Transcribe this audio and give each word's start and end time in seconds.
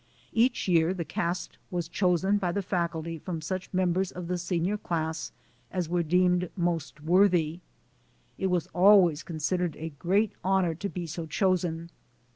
Each 0.33 0.67
year 0.67 0.95
the 0.95 1.05
cast 1.05 1.59
was 1.69 1.87
chosen 1.87 2.39
by 2.39 2.51
the 2.53 2.63
faculty 2.63 3.19
from 3.19 3.39
such 3.39 3.71
mem 3.71 3.93
bers 3.93 4.11
of 4.11 4.27
the 4.29 4.39
senior 4.39 4.75
class 4.75 5.31
as 5.69 5.87
were 5.89 6.01
deemed 6.01 6.49
most 6.57 7.03
worthy. 7.03 7.59
It 8.39 8.47
was 8.47 8.65
always 8.73 9.21
considered 9.21 9.75
a 9.75 9.89
great 9.99 10.31
honor 10.43 10.73
to 10.73 10.89
be 10.89 11.05
so 11.05 11.27
chosen. 11.27 11.91